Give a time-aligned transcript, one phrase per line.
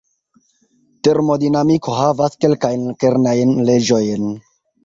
[1.07, 4.29] Termodinamiko havas kelkajn kernajn leĝojn.